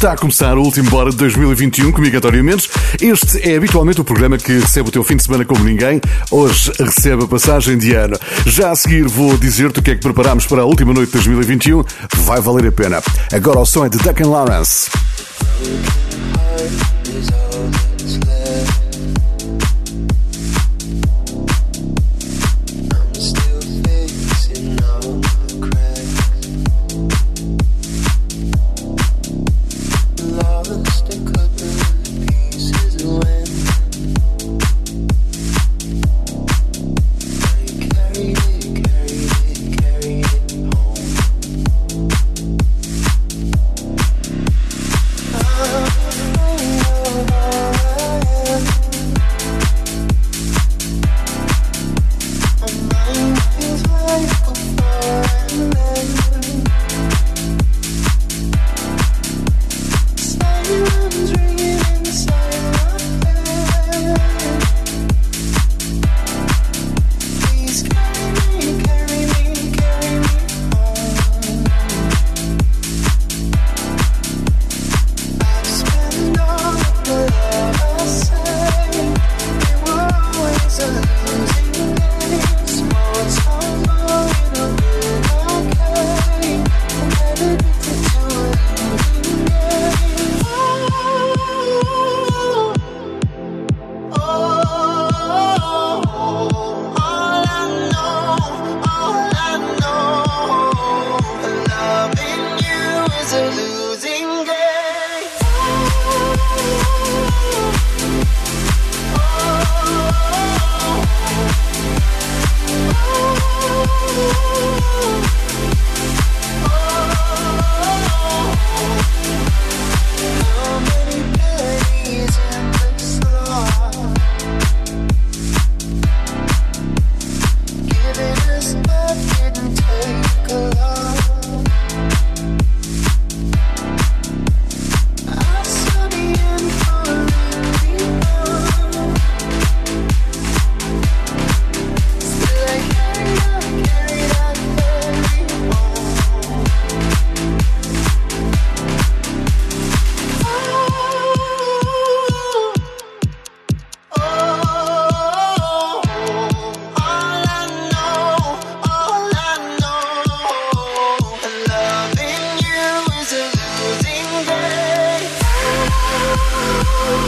Está 0.00 0.12
a 0.12 0.16
começar 0.16 0.56
o 0.56 0.62
último 0.62 0.88
Bora 0.88 1.10
de 1.10 1.16
2021 1.18 1.92
comigo, 1.92 2.16
António 2.16 2.42
Mendes. 2.42 2.70
Este 3.02 3.46
é 3.46 3.54
habitualmente 3.54 4.00
o 4.00 4.04
programa 4.04 4.38
que 4.38 4.52
recebe 4.52 4.88
o 4.88 4.90
teu 4.90 5.04
fim 5.04 5.14
de 5.14 5.22
semana 5.22 5.44
como 5.44 5.62
ninguém. 5.62 6.00
Hoje 6.30 6.72
recebe 6.80 7.24
a 7.24 7.26
passagem 7.26 7.76
de 7.76 7.92
ano. 7.92 8.18
Já 8.46 8.70
a 8.70 8.76
seguir 8.76 9.06
vou 9.06 9.36
dizer-te 9.36 9.80
o 9.80 9.82
que 9.82 9.90
é 9.90 9.94
que 9.96 10.00
preparamos 10.00 10.46
para 10.46 10.62
a 10.62 10.64
última 10.64 10.94
noite 10.94 11.08
de 11.08 11.18
2021. 11.18 11.84
Vai 12.16 12.40
valer 12.40 12.68
a 12.68 12.72
pena. 12.72 13.02
Agora 13.30 13.58
o 13.58 13.66
som 13.66 13.84
é 13.84 13.90
de 13.90 13.98
Duncan 13.98 14.30
Lawrence. 14.30 14.88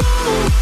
Ooh. 0.03 0.62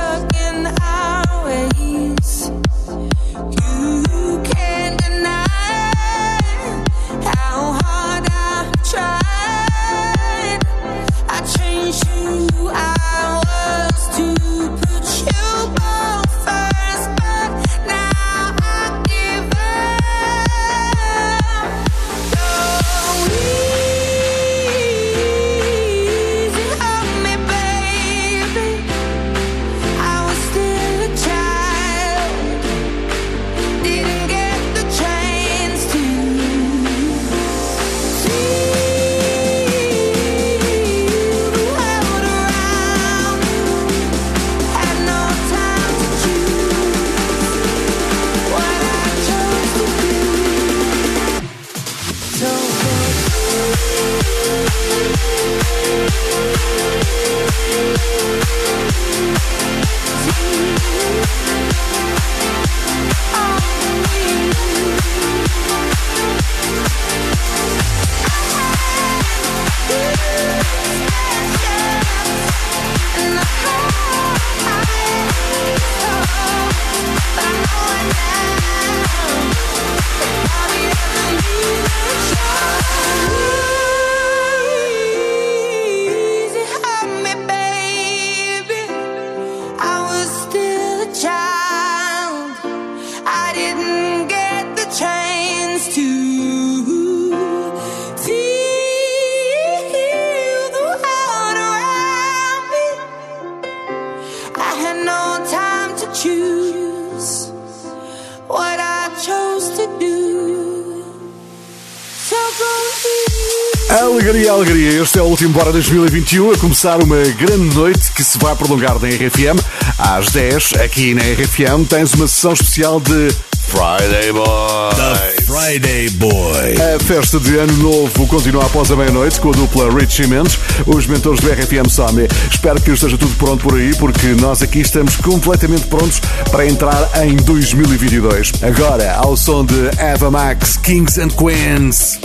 alegria. 115.51 115.51
Este 115.51 115.51
é 115.51 115.51
o 115.51 115.51
último 115.51 115.53
Bora 115.53 115.71
2021, 115.71 116.51
a 116.51 116.57
começar 116.57 117.03
uma 117.03 117.17
grande 117.17 117.75
noite 117.75 118.11
que 118.13 118.23
se 118.23 118.37
vai 118.37 118.55
prolongar 118.55 118.99
na 118.99 119.07
RFM. 119.07 119.59
Às 119.97 120.31
10, 120.31 120.73
aqui 120.83 121.13
na 121.13 121.21
RFM, 121.21 121.85
tens 121.87 122.13
uma 122.13 122.27
sessão 122.27 122.53
especial 122.53 122.99
de 122.99 123.29
Friday 123.67 124.31
Boy. 124.31 124.95
The 124.95 125.43
Friday 125.43 126.09
Boy. 126.11 126.75
A 126.95 126.99
festa 126.99 127.39
de 127.39 127.57
Ano 127.57 127.77
Novo 127.77 128.27
continua 128.27 128.65
após 128.65 128.91
a 128.91 128.95
meia-noite 128.95 129.39
com 129.39 129.49
a 129.49 129.51
dupla 129.53 129.89
Rich 129.91 130.27
Mendes, 130.27 130.57
os 130.85 131.05
mentores 131.07 131.39
do 131.39 131.49
RFM 131.49 131.89
Somni. 131.89 132.27
Espero 132.49 132.81
que 132.81 132.91
esteja 132.91 133.17
tudo 133.17 133.35
pronto 133.35 133.63
por 133.63 133.75
aí, 133.75 133.95
porque 133.95 134.27
nós 134.39 134.61
aqui 134.61 134.79
estamos 134.79 135.15
completamente 135.17 135.87
prontos 135.87 136.19
para 136.49 136.65
entrar 136.65 137.09
em 137.23 137.35
2022. 137.35 138.51
Agora, 138.61 139.15
ao 139.15 139.35
som 139.35 139.65
de 139.65 139.89
Eva 139.97 140.31
Max, 140.31 140.77
Kings 140.77 141.19
and 141.19 141.29
Queens. 141.29 142.19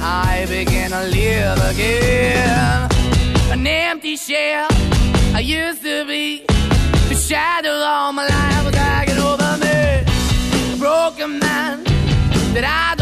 I 0.00 0.46
begin 0.48 0.90
to 0.90 1.04
live 1.04 1.58
again. 1.70 2.88
An 3.50 3.66
empty 3.66 4.16
shell 4.16 4.68
I 5.34 5.40
used 5.40 5.82
to 5.82 6.06
be. 6.06 6.44
The 7.08 7.14
shadow 7.14 7.70
all 7.70 8.12
my 8.12 8.26
life 8.26 8.64
was 8.64 8.74
dragging 8.74 9.18
over 9.18 9.56
me. 9.58 10.74
A 10.74 10.76
broken 10.78 11.38
man 11.38 11.84
that 12.54 12.64
I. 12.64 12.97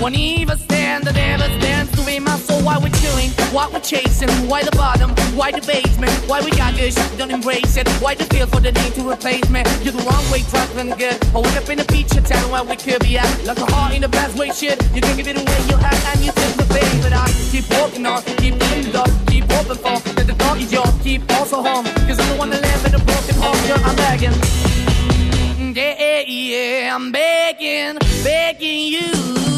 Won't 0.00 0.14
even 0.14 0.56
stand, 0.58 1.04
that 1.04 1.16
never 1.16 1.50
stands 1.58 1.90
to 1.98 2.06
be 2.06 2.20
my 2.20 2.36
soul. 2.38 2.62
Why 2.62 2.78
we're 2.78 2.94
chilling? 3.02 3.30
Why 3.50 3.66
we 3.66 3.80
chasing? 3.80 4.30
Why 4.46 4.62
the 4.62 4.70
bottom? 4.76 5.10
Why 5.34 5.50
the 5.50 5.60
basement? 5.60 6.12
Why 6.30 6.40
we 6.40 6.52
got 6.52 6.76
good 6.76 6.94
shit, 6.94 7.18
don't 7.18 7.32
embrace 7.32 7.76
it? 7.76 7.88
Why 7.98 8.14
the 8.14 8.22
feel 8.30 8.46
for 8.46 8.60
the 8.60 8.70
need 8.70 8.94
to 8.94 9.10
replace 9.10 9.50
me? 9.50 9.64
You're 9.82 9.98
the 9.98 10.04
wrong 10.06 10.22
way, 10.30 10.42
traveling 10.46 10.94
good. 10.96 11.18
Oh, 11.34 11.42
I 11.42 11.50
wake 11.50 11.56
up 11.58 11.68
in 11.68 11.78
the 11.78 11.84
feature 11.90 12.20
town 12.20 12.48
where 12.48 12.62
we 12.62 12.76
could 12.76 13.02
be 13.02 13.18
at. 13.18 13.26
Like 13.44 13.58
a 13.58 13.66
heart 13.74 13.92
in 13.92 14.02
the 14.02 14.08
best 14.08 14.38
way, 14.38 14.50
shit. 14.50 14.78
You 14.94 15.00
can 15.02 15.16
give 15.16 15.26
it 15.26 15.34
away, 15.34 15.60
you 15.66 15.76
have, 15.76 16.14
and 16.14 16.24
you 16.24 16.30
take 16.30 16.54
the 16.54 16.66
pain. 16.70 17.02
But 17.02 17.12
I 17.12 17.26
keep 17.50 17.66
walking 17.74 18.06
on, 18.06 18.22
keep 18.38 18.54
in 18.54 18.58
the 18.86 18.90
door, 18.94 19.10
keep 19.26 19.50
open 19.50 19.76
for 19.82 19.98
that 20.14 20.26
the 20.30 20.34
dog 20.38 20.62
is 20.62 20.72
yours. 20.72 20.94
Keep 21.02 21.26
also 21.34 21.60
home, 21.60 21.84
cause 22.06 22.20
I'm 22.22 22.28
the 22.30 22.36
one 22.38 22.50
that 22.50 22.62
live 22.62 22.86
in 22.86 22.94
a 22.94 23.02
broken 23.02 23.34
home. 23.42 23.58
Yeah, 23.66 23.82
I'm 23.82 23.96
begging. 23.98 24.36
Yeah, 25.74 25.94
Yeah, 25.98 26.22
yeah, 26.22 26.94
I'm 26.94 27.10
begging, 27.10 27.98
begging 28.22 28.94
you 28.94 29.57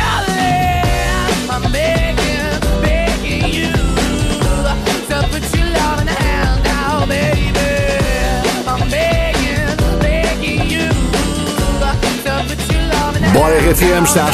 Bora 13.33 13.55
RFM, 13.59 14.03
está 14.03 14.25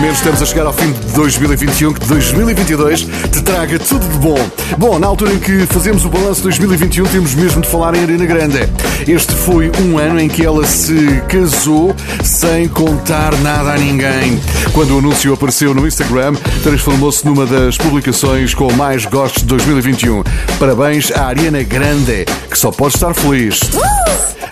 menos. 0.00 0.18
Estamos 0.18 0.40
a 0.40 0.46
chegar 0.46 0.66
ao 0.66 0.72
fim 0.72 0.90
de 0.90 1.12
2021, 1.12 1.92
que 1.92 2.06
2022 2.06 3.00
te 3.00 3.42
traga 3.42 3.78
tudo 3.78 4.08
de 4.08 4.18
bom. 4.18 4.38
Bom, 4.78 4.98
na 4.98 5.06
altura 5.06 5.34
em 5.34 5.38
que 5.38 5.66
fazemos 5.66 6.06
o 6.06 6.08
balanço 6.08 6.36
de 6.36 6.42
2021, 6.44 7.04
temos 7.06 7.34
mesmo 7.34 7.60
de 7.60 7.68
falar 7.68 7.94
em 7.94 8.02
Arena 8.02 8.24
Grande. 8.24 8.60
Este 9.06 9.34
foi 9.34 9.70
um 9.82 9.98
ano 9.98 10.18
em 10.18 10.28
que 10.28 10.46
ela 10.46 10.66
se 10.66 11.20
casou 11.28 11.94
sem 12.24 12.68
contar 12.68 13.36
nada 13.40 13.72
a 13.72 13.76
ninguém. 13.76 14.40
Quando 14.72 14.94
o 14.94 14.98
anúncio 14.98 15.34
apareceu 15.34 15.74
no 15.74 15.86
Instagram, 15.86 16.34
transformou-se 16.62 17.26
numa 17.26 17.44
das 17.44 17.76
publicações 17.76 18.54
com 18.54 18.72
mais 18.72 19.04
gostos 19.04 19.42
de 19.42 19.48
2021. 19.48 20.24
Parabéns 20.58 21.12
à 21.12 21.26
Ariana 21.26 21.62
Grande, 21.62 22.24
que 22.50 22.58
só 22.58 22.70
pode 22.70 22.94
estar 22.94 23.12
feliz. 23.12 23.60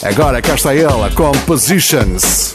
Agora 0.03 0.43
cá 0.43 0.55
está 0.55 0.75
ela 0.75 1.11
com 1.11 1.33
Positions. 1.47 2.55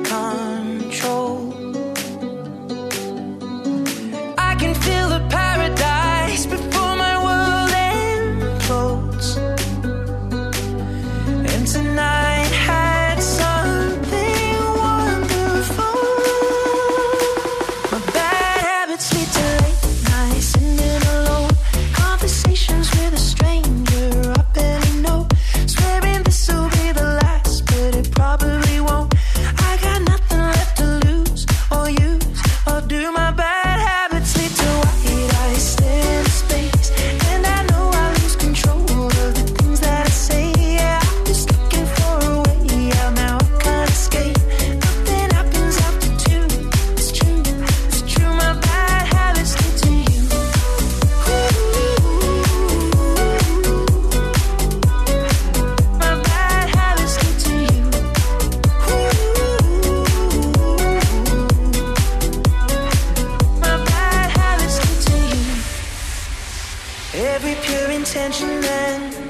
attention 68.31 69.20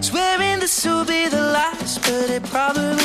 Swearing 0.00 0.60
this 0.60 0.84
will 0.84 1.04
be 1.04 1.28
the 1.28 1.40
last, 1.52 2.02
but 2.02 2.30
it 2.30 2.42
probably 2.44 3.01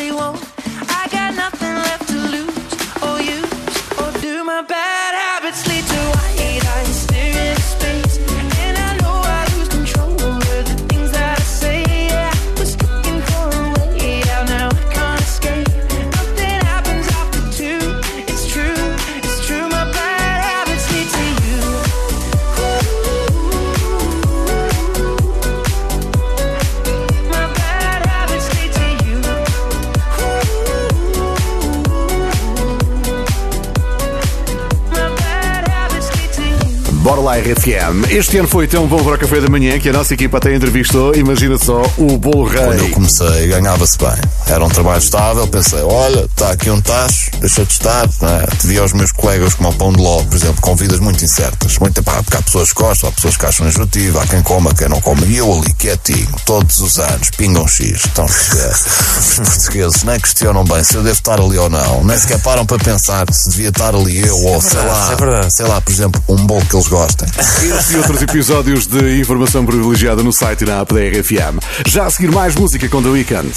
RFM. 37.48 38.12
Este 38.12 38.38
ano 38.40 38.48
foi 38.48 38.68
tão 38.68 38.86
bom 38.88 39.02
para 39.02 39.16
o 39.16 39.18
café 39.18 39.40
da 39.40 39.48
manhã 39.48 39.80
que 39.80 39.88
a 39.88 39.94
nossa 39.94 40.14
equipa 40.14 40.38
até 40.38 40.54
entrevistou, 40.54 41.16
imagina 41.16 41.58
só, 41.58 41.82
o 41.98 42.18
Bolo 42.18 42.44
Rei. 42.44 42.66
Quando 42.66 42.80
eu 42.80 42.90
comecei, 42.90 43.48
ganhava-se 43.48 43.98
bem. 43.98 44.18
Era 44.48 44.66
um 44.66 44.70
trabalho 44.70 45.00
estável, 45.00 45.48
pensei, 45.48 45.82
olha, 45.82 46.26
está 46.26 46.52
aqui 46.52 46.70
um 46.70 46.82
tacho 46.82 47.27
deixa-te 47.40 47.72
estar, 47.72 48.06
é? 48.06 48.56
te 48.56 48.68
vi 48.68 48.78
aos 48.78 48.94
meus 48.94 49.12
colegas 49.12 49.54
como 49.56 49.70
ao 49.70 49.74
pão 49.74 49.92
de 49.92 50.02
ló, 50.02 50.24
por 50.24 50.36
exemplo, 50.36 50.62
com 50.62 50.76
vidas 50.76 51.00
muito 51.00 51.24
incertas. 51.24 51.78
Muito, 51.80 52.02
pá, 52.04 52.22
porque 52.24 52.38
há 52.38 52.42
pessoas 52.42 52.74
que 52.74 52.82
gostam, 52.82 53.10
há 53.10 53.12
pessoas 53.12 53.38
que 53.38 53.46
acham 53.46 53.68
injutivo, 53.68 54.20
há 54.20 54.28
quem 54.28 54.42
coma, 54.42 54.74
quem 54.74 54.90
não 54.90 55.02
come. 55.02 55.26
E 55.28 55.38
eu 55.38 55.52
ali, 55.52 55.74
quietinho, 55.74 56.28
todos 56.46 56.80
os 56.80 57.00
anos, 57.00 57.30
pingam 57.32 57.68
X. 57.68 58.06
estão 58.06 58.26
os 58.26 59.40
portugueses 59.40 60.04
nem 60.04 60.20
questionam 60.20 60.64
bem 60.64 60.84
se 60.84 60.96
eu 60.96 61.04
devo 61.04 61.16
estar 61.16 61.40
ali 61.40 61.58
ou 61.58 61.70
não, 61.70 62.04
nem 62.04 62.18
sequer 62.18 62.40
param 62.40 62.66
para 62.66 62.78
pensar 62.78 63.26
se 63.32 63.50
devia 63.50 63.70
estar 63.70 63.94
ali 63.94 64.20
eu 64.20 64.38
ou 64.38 64.58
é 64.58 64.62
sei 64.62 64.80
lá, 64.80 65.18
é 65.46 65.50
sei 65.50 65.66
lá, 65.66 65.82
por 65.82 65.92
exemplo, 65.92 66.24
um 66.28 66.46
bolo 66.46 66.66
que 66.66 66.76
eles 66.76 66.88
gostem. 66.88 67.28
Este 67.38 67.94
e 67.94 67.98
outros 67.98 68.22
episódios 68.22 68.88
de 68.88 69.20
informação 69.20 69.66
privilegiada 69.66 70.24
no 70.24 70.32
site 70.32 70.62
e 70.62 70.66
na 70.66 70.82
app 70.82 70.94
da 70.94 71.00
RFM. 71.00 71.60
Já 71.88 72.06
a 72.06 72.10
seguir 72.10 72.32
mais 72.32 72.56
música 72.56 72.88
com 72.90 73.02
The 73.02 73.10
Weeknd. 73.10 73.52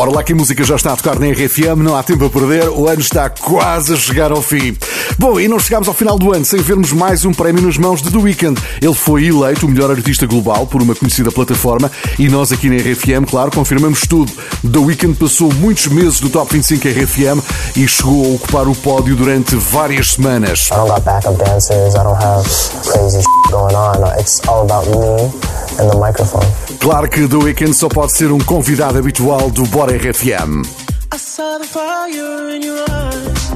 Bora 0.00 0.12
lá 0.12 0.22
que 0.22 0.32
a 0.32 0.36
música 0.36 0.64
já 0.64 0.76
está 0.76 0.94
a 0.94 0.96
tocar 0.96 1.18
na 1.18 1.26
RFM, 1.26 1.76
não 1.82 1.94
há 1.94 2.02
tempo 2.02 2.24
a 2.24 2.30
perder, 2.30 2.70
o 2.70 2.88
ano 2.88 3.02
está 3.02 3.28
quase 3.28 3.92
a 3.92 3.96
chegar 3.96 4.32
ao 4.32 4.40
fim. 4.40 4.74
Bom, 5.18 5.38
e 5.38 5.46
não 5.46 5.58
chegámos 5.58 5.88
ao 5.88 5.92
final 5.92 6.18
do 6.18 6.32
ano 6.32 6.42
sem 6.42 6.58
vermos 6.62 6.90
mais 6.90 7.26
um 7.26 7.34
prémio 7.34 7.60
nas 7.60 7.76
mãos 7.76 8.00
de 8.00 8.10
The 8.10 8.16
Weeknd. 8.16 8.58
Ele 8.80 8.94
foi 8.94 9.26
eleito 9.26 9.66
o 9.66 9.68
melhor 9.68 9.90
artista 9.90 10.26
global 10.26 10.66
por 10.66 10.80
uma 10.80 10.94
conhecida 10.94 11.30
plataforma 11.30 11.92
e 12.18 12.30
nós 12.30 12.50
aqui 12.50 12.70
na 12.70 12.76
RFM, 12.76 13.28
claro, 13.28 13.50
confirmamos 13.50 14.00
tudo. 14.06 14.32
The 14.62 14.78
Weeknd 14.78 15.18
passou 15.18 15.52
muitos 15.52 15.88
meses 15.88 16.18
do 16.18 16.30
Top 16.30 16.50
25 16.50 16.88
RFM 16.88 17.44
e 17.76 17.86
chegou 17.86 18.24
a 18.24 18.34
ocupar 18.36 18.68
o 18.68 18.74
pódio 18.74 19.14
durante 19.14 19.54
várias 19.54 20.12
semanas. 20.12 20.70
I 20.70 20.76
don't 20.76 20.88
got 20.88 21.04
backup 21.04 21.36
dancers, 21.44 21.94
I 21.94 22.02
don't 22.02 22.24
have 22.24 22.48
crazy 22.90 23.22
going 23.50 23.74
on. 23.74 24.18
It's 24.18 24.40
all 24.48 24.62
about 24.62 24.88
me 24.88 25.30
and 25.78 25.90
the 25.90 25.98
microphone. 25.98 26.46
Claro 26.80 27.10
que 27.10 27.28
The 27.28 27.36
Weeknd 27.36 27.74
só 27.74 27.88
pode 27.88 28.12
ser 28.12 28.32
um 28.32 28.38
convidado 28.38 28.98
habitual 28.98 29.50
do 29.50 29.64
Bora 29.64 29.89
RFM. 29.90 30.64
I 31.10 31.16
saw 31.16 31.58
the 31.58 31.64
fire 31.64 32.48
in 32.50 32.62
your 32.62 32.78
eyes. 32.78 33.52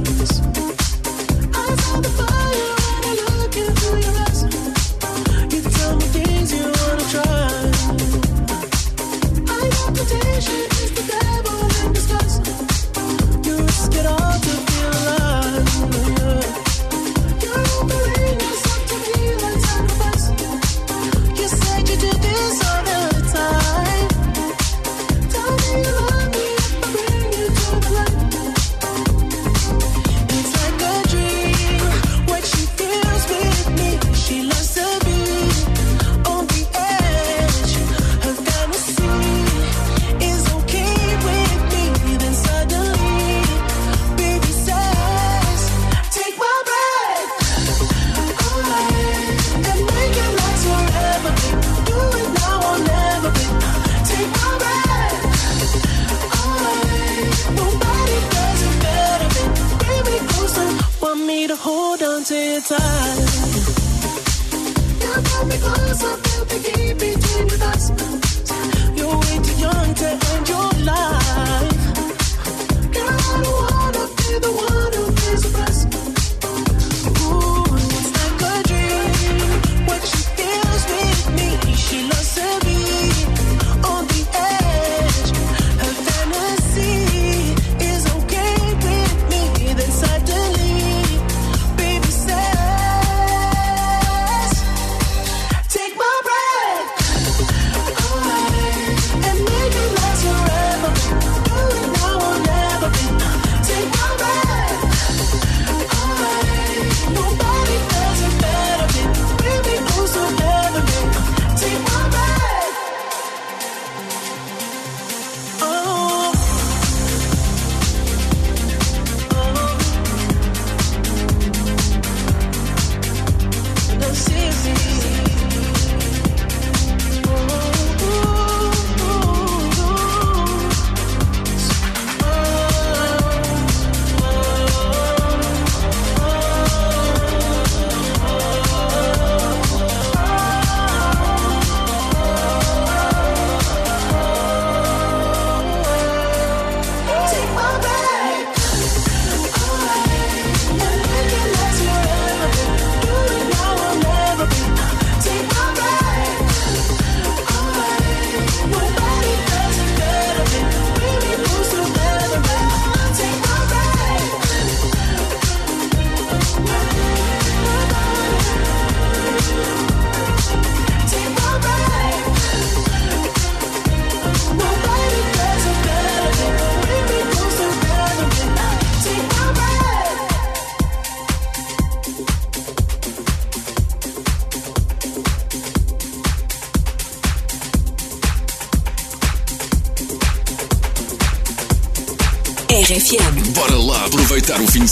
I 1.54 1.76
saw 1.76 2.00
the 2.00 2.08
fire. 2.08 2.23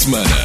Mixman. 0.05 0.42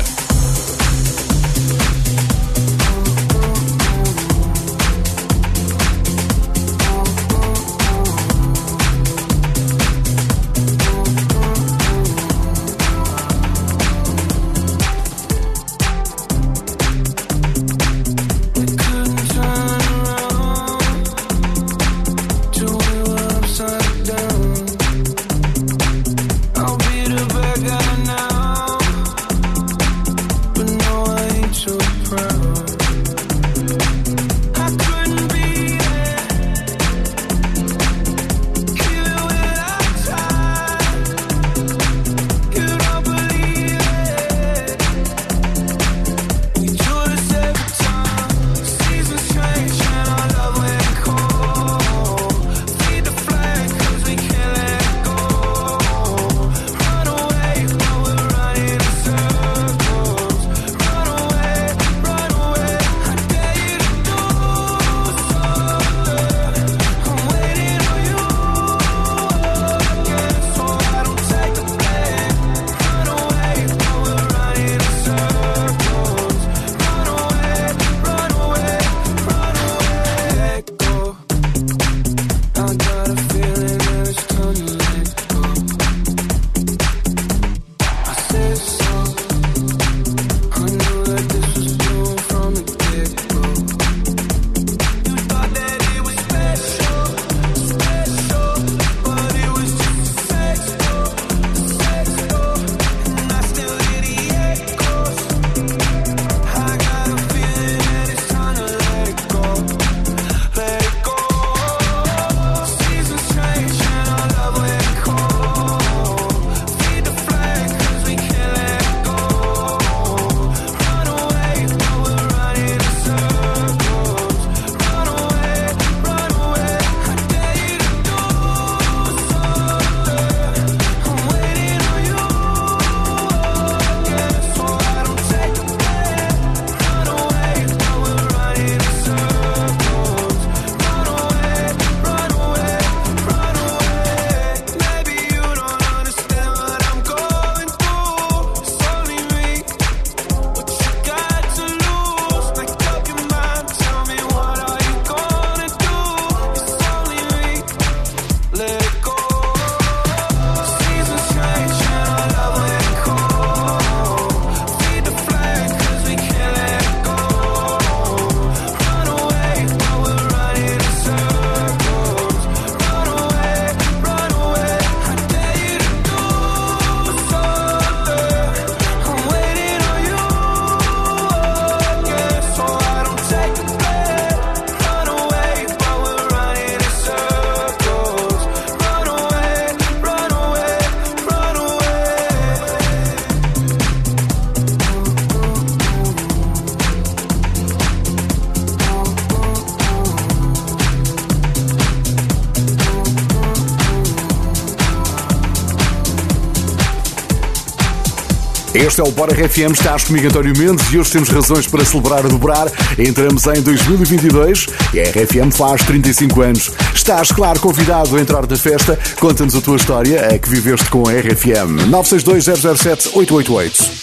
Este 208.88 209.02
é 209.02 209.04
o 209.04 209.12
Bora 209.12 209.34
RFM, 209.34 209.74
estás 209.74 210.06
comigo 210.06 210.28
António 210.28 210.58
Mendes 210.58 210.94
e 210.94 210.98
hoje 210.98 211.12
temos 211.12 211.28
razões 211.28 211.68
para 211.68 211.84
celebrar 211.84 212.24
e 212.24 212.30
dobrar. 212.30 212.72
Entramos 212.98 213.46
em 213.48 213.62
2022 213.62 214.68
e 214.94 215.02
a 215.02 215.04
RFM 215.04 215.52
faz 215.52 215.84
35 215.84 216.42
anos. 216.42 216.72
Estás, 216.96 217.34
claro, 217.34 217.60
convidado 217.60 218.16
a 218.16 218.22
entrar 218.22 218.48
na 218.48 218.56
festa. 218.56 218.98
Conta-nos 219.20 219.56
a 219.56 219.62
tua 219.62 219.76
história, 219.76 220.28
a 220.34 220.40
que 220.40 220.50
viveste 220.50 220.90
com 220.90 221.06
a 221.06 221.12
RFM. 221.12 221.86
962 221.90 222.46
007 222.80 223.10
888. 223.14 223.97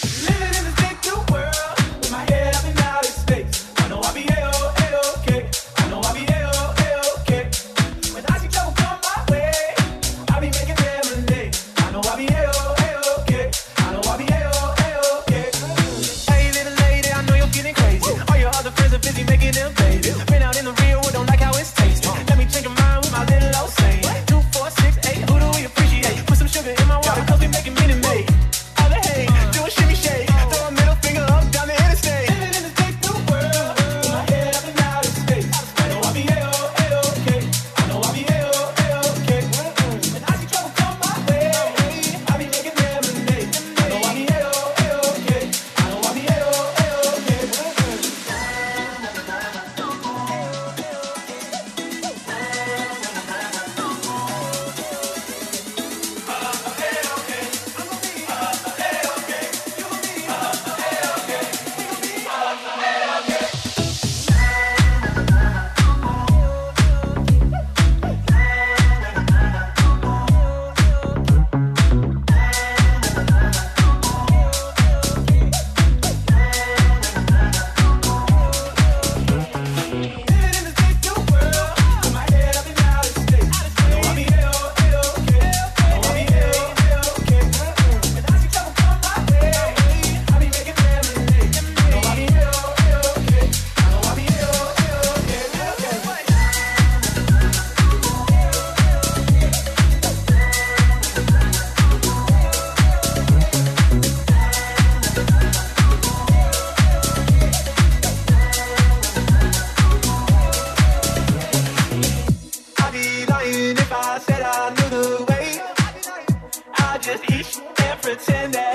pretending. 118.05 118.74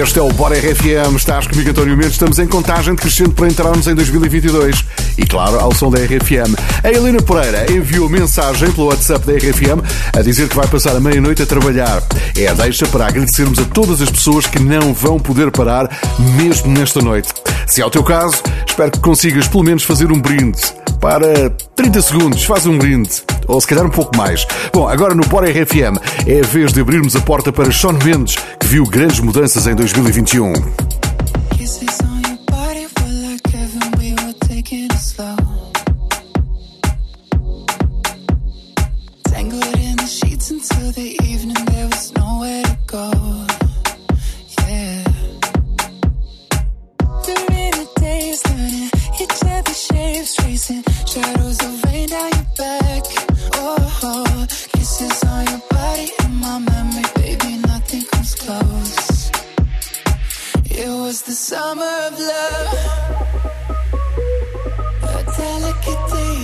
Este 0.00 0.20
é 0.20 0.22
o 0.22 0.28
Bora 0.28 0.54
RFM, 0.56 1.16
estás 1.16 1.48
comigo 1.48 1.70
António 1.70 1.96
Mendes, 1.96 2.12
estamos 2.12 2.38
em 2.38 2.46
contagem 2.46 2.94
decrescente 2.94 3.30
para 3.30 3.48
entrarmos 3.48 3.84
em 3.88 3.96
2022 3.96 4.84
e 5.18 5.26
claro, 5.26 5.58
ao 5.58 5.74
som 5.74 5.90
da 5.90 5.98
RFM. 5.98 6.54
A 6.84 6.88
Helena 6.88 7.20
Pereira 7.20 7.66
enviou 7.68 8.08
mensagem 8.08 8.70
pelo 8.70 8.86
WhatsApp 8.86 9.26
da 9.26 9.32
RFM 9.32 9.82
a 10.16 10.22
dizer 10.22 10.48
que 10.48 10.54
vai 10.54 10.68
passar 10.68 10.94
a 10.94 11.00
meia-noite 11.00 11.42
a 11.42 11.46
trabalhar. 11.46 12.00
É 12.36 12.46
a 12.46 12.54
deixa 12.54 12.86
para 12.86 13.08
agradecermos 13.08 13.58
a 13.58 13.64
todas 13.64 14.00
as 14.00 14.08
pessoas 14.08 14.46
que 14.46 14.60
não 14.60 14.94
vão 14.94 15.18
poder 15.18 15.50
parar 15.50 15.90
mesmo 16.36 16.70
nesta 16.70 17.00
noite. 17.00 17.30
Se 17.66 17.82
é 17.82 17.84
o 17.84 17.90
teu 17.90 18.04
caso, 18.04 18.40
espero 18.68 18.92
que 18.92 19.00
consigas 19.00 19.48
pelo 19.48 19.64
menos 19.64 19.82
fazer 19.82 20.12
um 20.12 20.20
brinde. 20.20 20.62
Para 21.00 21.50
30 21.76 22.02
segundos, 22.02 22.44
faz 22.44 22.66
um 22.66 22.76
brinde. 22.76 23.22
Ou 23.46 23.60
se 23.60 23.66
calhar 23.66 23.86
um 23.86 23.90
pouco 23.90 24.16
mais. 24.16 24.46
Bom, 24.72 24.88
agora 24.88 25.14
no 25.14 25.26
Bora 25.26 25.48
RFM 25.48 25.96
é 26.26 26.40
a 26.40 26.46
vez 26.46 26.72
de 26.72 26.80
abrirmos 26.80 27.14
a 27.14 27.20
porta 27.20 27.52
para 27.52 27.72
Sean 27.72 27.92
Mendes, 28.04 28.36
que 28.58 28.66
viu 28.66 28.84
grandes 28.84 29.20
mudanças 29.20 29.66
em 29.66 29.74
2021. 29.74 30.52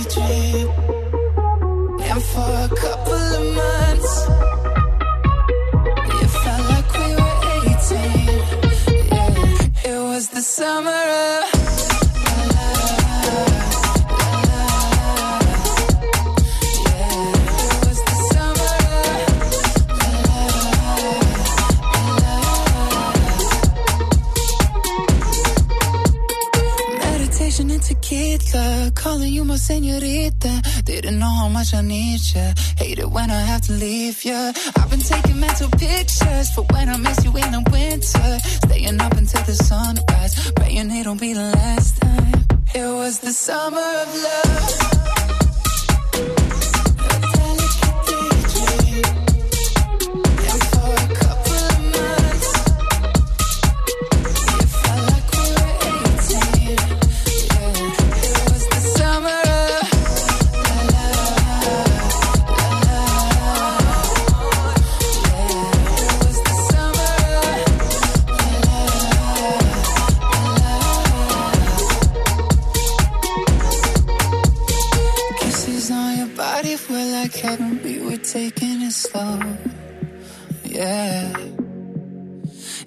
Daydream. 0.03 0.64
Senorita. 29.65 30.61
Didn't 30.85 31.17
know 31.17 31.33
how 31.41 31.49
much 31.49 31.73
I 31.73 31.81
need 31.81 32.21
ya. 32.33 32.53
Hate 32.77 32.99
it 32.99 33.09
when 33.09 33.31
I 33.31 33.41
have 33.41 33.61
to 33.61 33.73
leave 33.73 34.23
ya. 34.23 34.53
I've 34.77 34.89
been 34.91 34.99
taking 34.99 35.39
mental 35.39 35.69
pictures 35.69 36.53
for 36.53 36.63
when 36.73 36.87
I 36.89 36.97
miss 36.97 37.23
you 37.25 37.31
in 37.43 37.51
the 37.51 37.63
winter. 37.71 38.29
Staying 38.65 39.01
up 39.01 39.13
until 39.13 39.43
the 39.43 39.55
sunrise, 39.55 40.51
praying 40.51 40.91
it'll 40.91 41.15
be 41.15 41.33
the 41.33 41.49
last 41.59 41.99
time. 41.99 42.45
It 42.75 42.89
was 43.01 43.19
the 43.19 43.33
summer 43.33 43.89
of 44.03 44.09
love. 44.25 45.14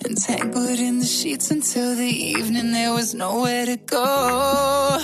Entangled 0.08 0.78
in 0.78 1.00
the 1.00 1.04
sheets 1.04 1.50
until 1.50 1.94
the 1.94 2.06
evening, 2.06 2.72
there 2.72 2.94
was 2.94 3.12
nowhere 3.12 3.66
to 3.66 3.76
go. 3.76 4.98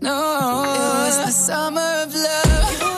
No, 0.00 0.62
it 0.64 1.06
was 1.06 1.24
the 1.24 1.30
summer 1.30 2.02
of 2.02 2.12
love. 2.12 2.89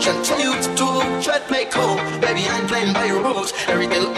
try 0.00 0.22
tell 0.22 0.40
you 0.40 0.52
to 0.62 0.68
do, 0.74 0.88
try 1.22 1.38
make 1.50 1.70
cool. 1.70 1.96
Baby, 2.20 2.42
I 2.48 2.58
ain't 2.58 2.68
playing 2.68 2.92
by 2.94 3.04
your 3.04 3.22
rules. 3.22 3.52
Everything 3.68 4.09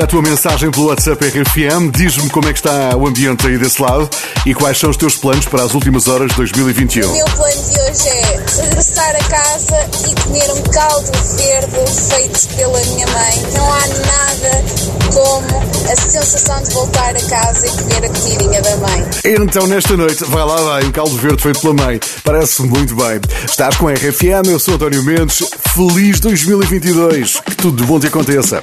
a 0.00 0.06
tua 0.06 0.22
mensagem 0.22 0.70
pelo 0.70 0.86
WhatsApp 0.86 1.24
RFM. 1.26 1.90
Diz-me 1.92 2.28
como 2.30 2.48
é 2.48 2.52
que 2.52 2.58
está 2.58 2.96
o 2.96 3.06
ambiente 3.06 3.46
aí 3.46 3.58
desse 3.58 3.80
lado 3.80 4.08
e 4.46 4.54
quais 4.54 4.78
são 4.78 4.90
os 4.90 4.96
teus 4.96 5.16
planos 5.16 5.46
para 5.46 5.62
as 5.62 5.74
últimas 5.74 6.06
horas 6.08 6.30
de 6.30 6.36
2021. 6.36 7.08
O 7.08 7.14
meu 7.14 7.24
plano 7.24 7.62
de 7.62 7.80
hoje 7.80 8.08
é 8.08 8.62
regressar 8.62 9.16
a 9.16 9.24
casa 9.24 9.88
e 10.08 10.20
comer 10.20 10.50
um 10.52 10.62
caldo 10.70 11.10
verde 11.36 11.92
feito 12.08 12.54
pela 12.56 12.80
minha 12.80 13.06
mãe. 13.06 13.42
Não 13.54 13.72
há 13.72 13.86
nada 13.88 14.64
como 15.14 15.92
a 15.92 15.96
sensação 15.96 16.62
de 16.62 16.70
voltar 16.70 17.16
a 17.16 17.20
casa 17.28 17.66
e 17.66 17.70
comer 17.70 18.04
a 18.04 18.08
comidinha 18.08 18.62
da 18.62 18.76
mãe. 18.76 19.06
Então, 19.24 19.66
nesta 19.66 19.96
noite, 19.96 20.24
vai 20.24 20.44
lá, 20.44 20.56
vai, 20.56 20.84
um 20.84 20.92
caldo 20.92 21.16
verde 21.16 21.42
feito 21.42 21.60
pela 21.60 21.74
mãe. 21.74 22.00
Parece 22.22 22.62
muito 22.62 22.94
bem. 22.94 23.20
Estás 23.44 23.76
com 23.76 23.88
a 23.88 23.92
RFM, 23.92 24.48
eu 24.48 24.58
sou 24.58 24.74
António 24.74 25.02
Mendes. 25.02 25.42
Feliz 25.74 26.20
2022. 26.20 27.40
Que 27.40 27.56
tudo 27.56 27.76
de 27.78 27.84
bom 27.84 27.98
te 27.98 28.06
aconteça. 28.06 28.62